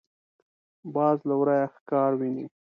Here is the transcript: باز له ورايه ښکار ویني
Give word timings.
باز 0.93 1.17
له 1.29 1.35
ورايه 1.39 1.67
ښکار 1.75 2.11
ویني 2.19 2.45